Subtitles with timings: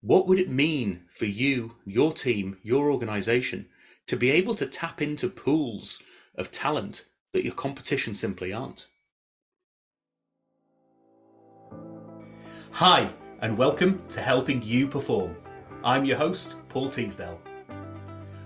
[0.00, 3.66] what would it mean for you, your team, your organization
[4.06, 6.00] to be able to tap into pools
[6.36, 8.86] of talent that your competition simply aren't?
[12.70, 15.34] Hi, and welcome to Helping You Perform.
[15.82, 17.40] I'm your host, Paul Teasdale.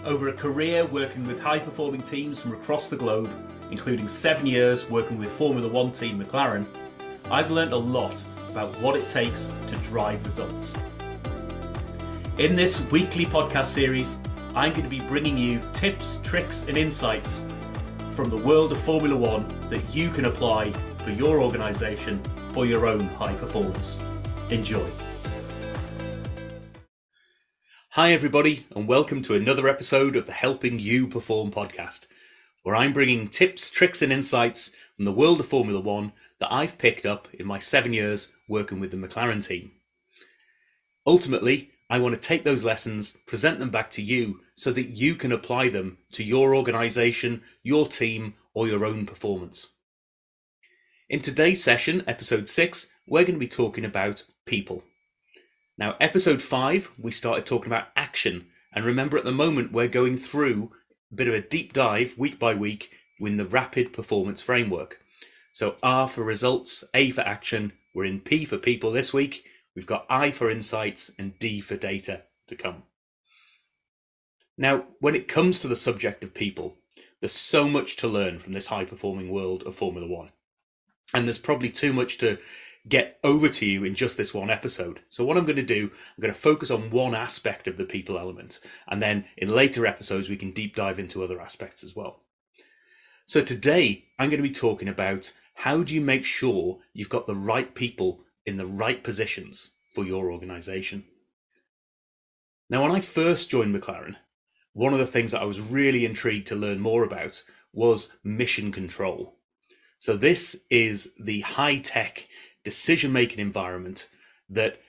[0.05, 3.31] Over a career working with high performing teams from across the globe,
[3.71, 6.67] including seven years working with Formula One team McLaren,
[7.27, 10.75] I've learned a lot about what it takes to drive results.
[12.39, 14.19] In this weekly podcast series,
[14.55, 17.45] I'm going to be bringing you tips, tricks, and insights
[18.13, 20.71] from the world of Formula One that you can apply
[21.05, 24.01] for your organisation for your own high performance.
[24.49, 24.89] Enjoy.
[27.91, 32.07] Hi, everybody, and welcome to another episode of the Helping You Perform podcast,
[32.63, 36.79] where I'm bringing tips, tricks, and insights from the world of Formula One that I've
[36.79, 39.73] picked up in my seven years working with the McLaren team.
[41.07, 45.15] Ultimately, I want to take those lessons, present them back to you so that you
[45.15, 49.69] can apply them to your organization, your team, or your own performance.
[51.11, 54.85] In today's session, episode 6, we're going to be talking about people.
[55.77, 58.47] Now, episode 5, we started talking about action.
[58.73, 60.73] And remember, at the moment, we're going through
[61.13, 64.99] a bit of a deep dive week by week in the rapid performance framework.
[65.53, 67.75] So, R for results, A for action.
[67.95, 69.45] We're in P for people this week.
[69.75, 72.83] We've got I for insights and D for data to come.
[74.59, 76.77] Now, when it comes to the subject of people,
[77.21, 80.31] there's so much to learn from this high performing world of Formula One.
[81.15, 82.39] And there's probably too much to
[82.89, 85.01] get over to you in just this one episode.
[85.09, 87.85] So, what I'm going to do, I'm going to focus on one aspect of the
[87.85, 88.59] people element.
[88.89, 92.21] And then in later episodes, we can deep dive into other aspects as well.
[93.25, 97.27] So, today, I'm going to be talking about how do you make sure you've got
[97.27, 101.05] the right people in the right positions for your organization.
[102.69, 104.17] Now, when I first joined McLaren,
[104.73, 108.73] one of the things that I was really intrigued to learn more about was mission
[108.73, 109.37] control.
[109.99, 112.29] So, this is the high tech
[112.65, 114.09] decision making environment
[114.49, 114.81] that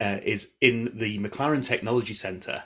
[0.00, 2.64] uh, is in the McLaren Technology Center,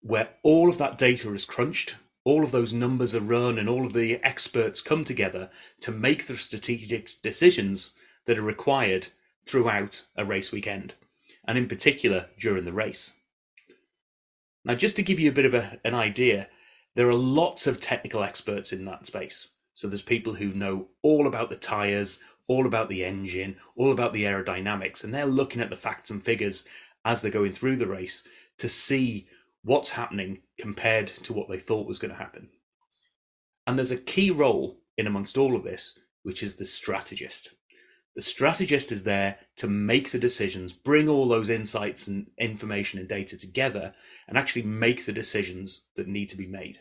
[0.00, 3.84] where all of that data is crunched, all of those numbers are run, and all
[3.84, 5.50] of the experts come together
[5.80, 7.92] to make the strategic decisions
[8.26, 9.08] that are required
[9.48, 10.94] throughout a race weekend,
[11.46, 13.14] and in particular during the race.
[14.64, 16.48] Now, just to give you a bit of a, an idea,
[16.94, 19.48] there are lots of technical experts in that space.
[19.72, 24.12] So there's people who know all about the tyres, all about the engine, all about
[24.12, 26.64] the aerodynamics, and they're looking at the facts and figures
[27.04, 28.24] as they're going through the race
[28.58, 29.26] to see
[29.64, 32.48] what's happening compared to what they thought was going to happen.
[33.66, 37.50] And there's a key role in amongst all of this, which is the strategist.
[38.18, 43.08] The strategist is there to make the decisions, bring all those insights and information and
[43.08, 43.94] data together,
[44.26, 46.80] and actually make the decisions that need to be made.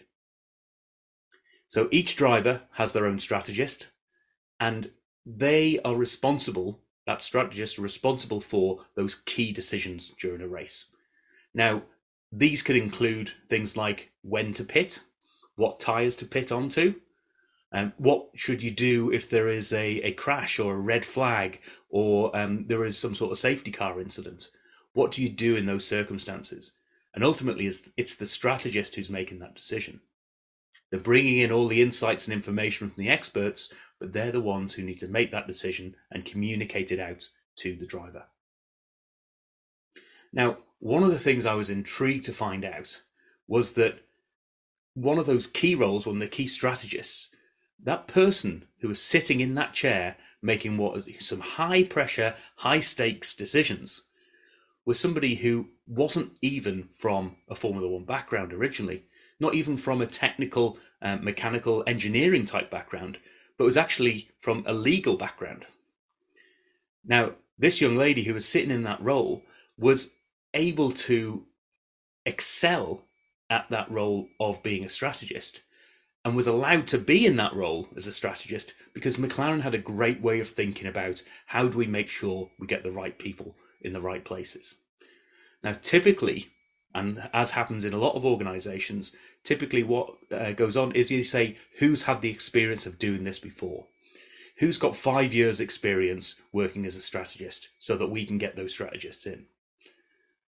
[1.67, 3.91] So each driver has their own strategist,
[4.59, 4.89] and
[5.27, 10.85] they are responsible, that strategist responsible for those key decisions during a race.
[11.53, 11.83] Now,
[12.31, 15.03] these could include things like when to pit,
[15.55, 16.95] what tyres to pit onto,
[17.71, 21.59] um, what should you do if there is a, a crash or a red flag
[21.89, 24.49] or um, there is some sort of safety car incident?
[24.93, 26.71] What do you do in those circumstances?
[27.13, 30.01] And ultimately, it's, it's the strategist who's making that decision.
[30.89, 34.73] They're bringing in all the insights and information from the experts, but they're the ones
[34.73, 38.25] who need to make that decision and communicate it out to the driver.
[40.31, 43.01] Now, one of the things I was intrigued to find out
[43.47, 43.99] was that
[44.93, 47.29] one of those key roles, one of the key strategists,
[47.83, 53.35] that person who was sitting in that chair making what some high pressure, high stakes
[53.35, 54.03] decisions
[54.85, 59.03] was somebody who wasn't even from a Formula One background originally,
[59.39, 63.19] not even from a technical, uh, mechanical engineering type background,
[63.57, 65.65] but was actually from a legal background.
[67.03, 69.43] Now, this young lady who was sitting in that role
[69.77, 70.13] was
[70.53, 71.45] able to
[72.25, 73.03] excel
[73.49, 75.61] at that role of being a strategist
[76.27, 79.77] and was allowed to be in that role as a strategist because McLaren had a
[79.77, 83.55] great way of thinking about how do we make sure we get the right people
[83.79, 84.75] in the right places.
[85.63, 86.47] Now, typically,
[86.93, 89.13] and as happens in a lot of organizations,
[89.45, 93.39] typically what uh, goes on is you say, who's had the experience of doing this
[93.39, 93.85] before?
[94.57, 98.73] Who's got five years' experience working as a strategist so that we can get those
[98.73, 99.45] strategists in?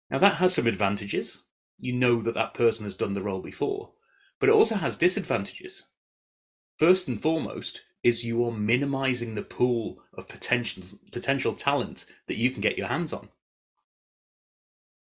[0.09, 1.39] Now, that has some advantages.
[1.77, 3.91] You know that that person has done the role before
[4.41, 5.83] but it also has disadvantages.
[6.77, 12.49] First and foremost is you are minimizing the pool of potential potential talent that you
[12.49, 13.29] can get your hands on.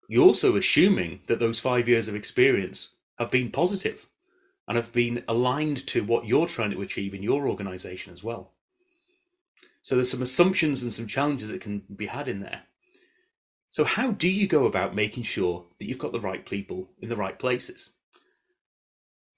[0.09, 2.89] you're also assuming that those five years of experience
[3.19, 4.07] have been positive
[4.67, 8.53] and have been aligned to what you're trying to achieve in your organization as well.
[9.83, 12.63] So there's some assumptions and some challenges that can be had in there.
[13.69, 17.09] So, how do you go about making sure that you've got the right people in
[17.09, 17.91] the right places?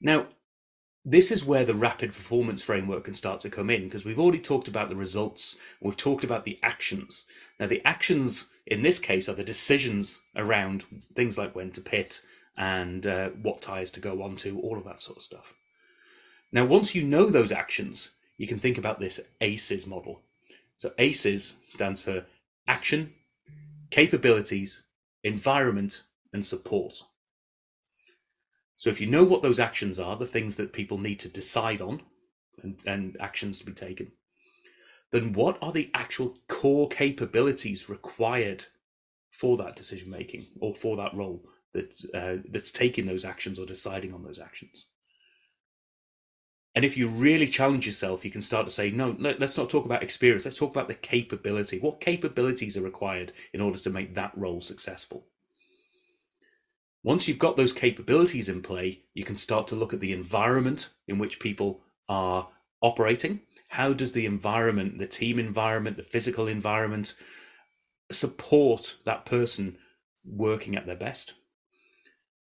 [0.01, 0.27] Now,
[1.05, 4.39] this is where the rapid performance framework can start to come in because we've already
[4.39, 7.25] talked about the results, we've talked about the actions.
[7.59, 12.21] Now, the actions in this case are the decisions around things like when to pit
[12.57, 15.53] and uh, what tires to go onto, all of that sort of stuff.
[16.51, 20.21] Now, once you know those actions, you can think about this ACEs model.
[20.77, 22.25] So, ACEs stands for
[22.67, 23.13] action,
[23.89, 24.83] capabilities,
[25.23, 27.01] environment, and support.
[28.81, 31.81] So if you know what those actions are, the things that people need to decide
[31.81, 32.01] on
[32.63, 34.11] and, and actions to be taken,
[35.11, 38.65] then what are the actual core capabilities required
[39.29, 41.45] for that decision making or for that role
[41.75, 44.87] that uh, that's taking those actions or deciding on those actions?
[46.73, 49.85] And if you really challenge yourself, you can start to say, no, let's not talk
[49.85, 50.43] about experience.
[50.43, 51.77] Let's talk about the capability.
[51.77, 55.27] What capabilities are required in order to make that role successful?
[57.03, 60.89] Once you've got those capabilities in play, you can start to look at the environment
[61.07, 62.49] in which people are
[62.81, 63.39] operating.
[63.69, 67.15] How does the environment, the team environment, the physical environment
[68.11, 69.77] support that person
[70.23, 71.33] working at their best?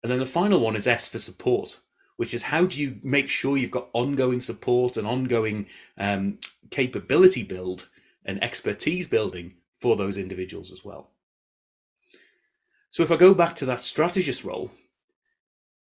[0.01, 1.79] And then the final one is S for support,
[2.15, 5.65] which is how do you make sure you've got ongoing support and ongoing
[5.97, 6.38] um,
[6.69, 7.89] capability build
[8.23, 11.11] and expertise building for those individuals as well?
[12.97, 14.71] So if I go back to that strategist role,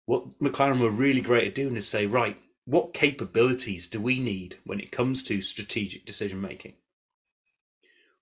[0.06, 4.58] what McLaren were really great at doing is say, right, what capabilities do we need
[4.66, 6.74] when it comes to strategic decision making?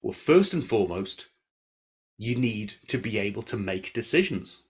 [0.04, 1.30] Well, first and foremost,
[2.20, 4.66] you need to be able to make decisions.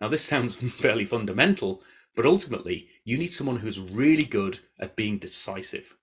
[0.00, 1.82] Now, this sounds fairly fundamental,
[2.14, 5.96] but ultimately, you need someone who's really good at being decisive.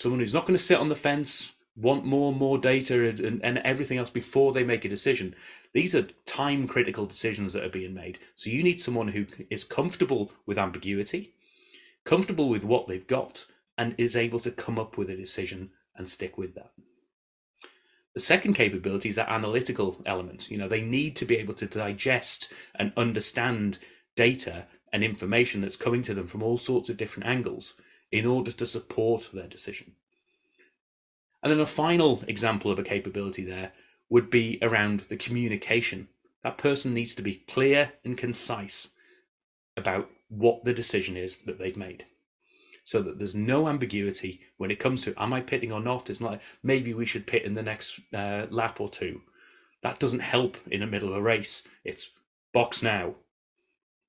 [0.00, 3.40] Someone who's not going to sit on the fence, want more and more data and,
[3.42, 5.34] and everything else before they make a decision.
[5.72, 8.18] These are time critical decisions that are being made.
[8.34, 11.34] So you need someone who is comfortable with ambiguity,
[12.04, 16.08] comfortable with what they've got, and is able to come up with a decision and
[16.08, 16.70] stick with that.
[18.14, 20.48] The second capability is that analytical element.
[20.48, 23.78] You know, they need to be able to digest and understand
[24.14, 27.74] data and information that's coming to them from all sorts of different angles
[28.12, 29.94] in order to support their decision.
[31.44, 33.72] And then a final example of a capability there
[34.08, 36.08] would be around the communication.
[36.42, 38.88] That person needs to be clear and concise
[39.76, 42.06] about what the decision is that they've made.
[42.84, 46.08] So that there's no ambiguity when it comes to am I pitting or not?
[46.08, 49.20] It's not like maybe we should pit in the next uh, lap or two.
[49.82, 51.62] That doesn't help in the middle of a race.
[51.84, 52.08] It's
[52.54, 53.16] box now,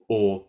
[0.07, 0.45] or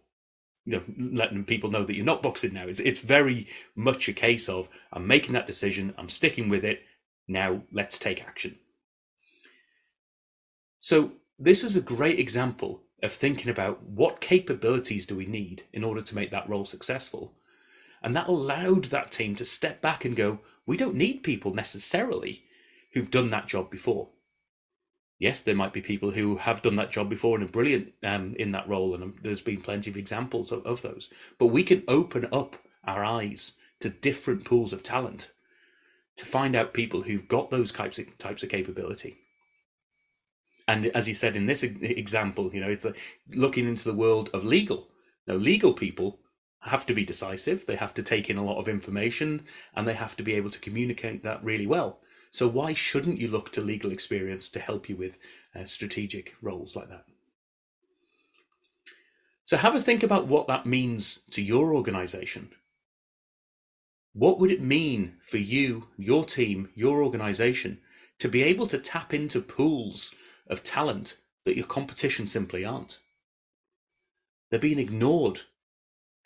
[0.66, 0.82] you know,
[1.16, 2.66] letting people know that you're not boxing now.
[2.66, 6.82] It's it's very much a case of I'm making that decision, I'm sticking with it.
[7.28, 8.58] Now let's take action.
[10.78, 15.84] So this is a great example of thinking about what capabilities do we need in
[15.84, 17.34] order to make that role successful.
[18.02, 22.44] And that allowed that team to step back and go, we don't need people necessarily
[22.92, 24.08] who've done that job before
[25.18, 28.34] yes, there might be people who have done that job before and are brilliant um,
[28.38, 31.10] in that role, and there's been plenty of examples of, of those.
[31.38, 35.32] But we can open up our eyes to different pools of talent
[36.16, 39.18] to find out people who've got those types of, types of capability.
[40.68, 42.98] And as you said in this example, you know, it's like
[43.34, 44.88] looking into the world of legal.
[45.26, 46.18] Now, legal people
[46.60, 47.66] have to be decisive.
[47.66, 49.44] They have to take in a lot of information,
[49.74, 52.00] and they have to be able to communicate that really well.
[52.30, 55.18] So why shouldn't you look to legal experience to help you with
[55.54, 57.04] uh, strategic roles like that?
[59.44, 62.50] So have a think about what that means to your organization.
[64.12, 67.78] What would it mean for you, your team, your organization
[68.18, 70.14] to be able to tap into pools
[70.48, 72.98] of talent that your competition simply aren't?
[74.50, 75.42] They're being ignored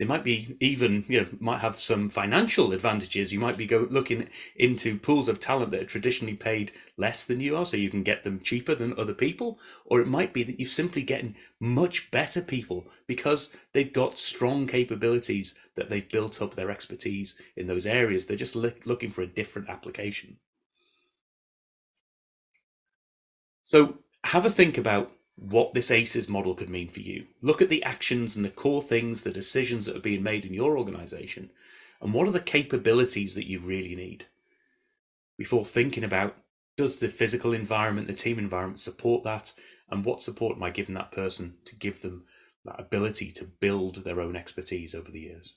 [0.01, 3.31] they might be even you know might have some financial advantages.
[3.31, 7.39] You might be go looking into pools of talent that are traditionally paid less than
[7.39, 9.59] you are so you can get them cheaper than other people.
[9.85, 14.65] Or it might be that you're simply getting much better people because they've got strong
[14.65, 18.25] capabilities that they've built up their expertise in those areas.
[18.25, 20.37] They're just looking for a different application.
[23.63, 27.25] So have a think about what this ACEs model could mean for you.
[27.41, 30.53] Look at the actions and the core things, the decisions that are being made in
[30.53, 31.49] your organization,
[31.99, 34.25] and what are the capabilities that you really need
[35.37, 36.37] before thinking about
[36.77, 39.51] does the physical environment, the team environment support that?
[39.89, 42.23] And what support am I giving that person to give them
[42.63, 45.55] that ability to build their own expertise over the years?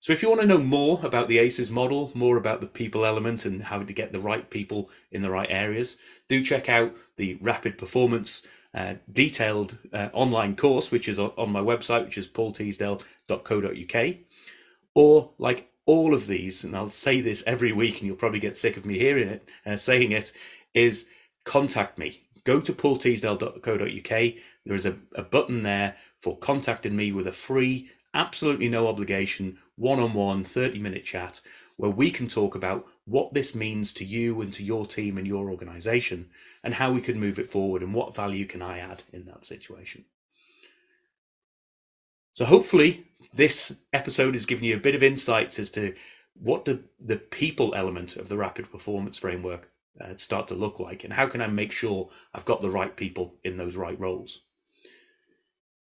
[0.00, 3.04] So, if you want to know more about the ACES model, more about the people
[3.04, 5.96] element and how to get the right people in the right areas,
[6.28, 8.42] do check out the Rapid Performance
[8.74, 14.16] uh, detailed uh, online course, which is on my website, which is paulteasdale.co.uk.
[14.94, 18.56] Or, like all of these, and I'll say this every week, and you'll probably get
[18.56, 20.30] sick of me hearing it, uh, saying it,
[20.74, 21.06] is
[21.44, 22.22] contact me.
[22.44, 24.34] Go to paulteasdale.co.uk.
[24.66, 29.58] There is a, a button there for contacting me with a free, absolutely no obligation,
[29.76, 31.40] one on one, 30 minute chat
[31.76, 35.26] where we can talk about what this means to you and to your team and
[35.26, 36.30] your organization
[36.64, 39.44] and how we can move it forward and what value can I add in that
[39.44, 40.06] situation.
[42.32, 45.94] So hopefully this episode has given you a bit of insights as to
[46.34, 49.70] what the, the people element of the rapid performance framework
[50.00, 52.94] uh, start to look like and how can I make sure I've got the right
[52.94, 54.42] people in those right roles.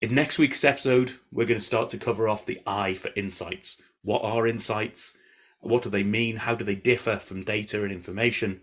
[0.01, 3.81] In next week's episode, we're going to start to cover off the I for insights.
[4.03, 5.15] What are insights?
[5.61, 6.35] What do they mean?
[6.35, 8.61] How do they differ from data and information?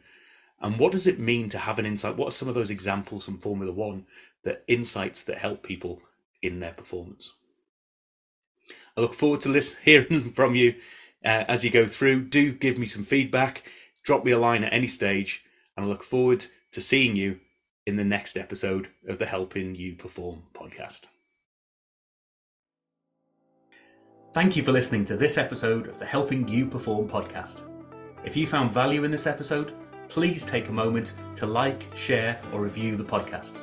[0.60, 2.16] And what does it mean to have an insight?
[2.16, 4.04] What are some of those examples from Formula One
[4.44, 6.02] that insights that help people
[6.42, 7.32] in their performance?
[8.94, 10.74] I look forward to listen, hearing from you
[11.24, 12.26] uh, as you go through.
[12.26, 13.64] Do give me some feedback.
[14.04, 15.44] Drop me a line at any stage,
[15.76, 17.40] and I look forward to seeing you
[17.86, 21.06] in the next episode of the Helping You Perform podcast.
[24.32, 27.60] Thank you for listening to this episode of the Helping You Perform podcast.
[28.24, 29.74] If you found value in this episode,
[30.08, 33.58] please take a moment to like, share, or review the podcast.